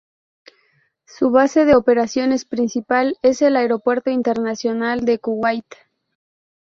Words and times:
Su 1.05 1.29
base 1.29 1.63
de 1.65 1.75
operaciones 1.75 2.43
principal 2.45 3.17
es 3.21 3.43
el 3.43 3.55
Aeropuerto 3.55 4.09
Internacional 4.09 5.05
de 5.05 5.19
Kuwait. 5.19 5.75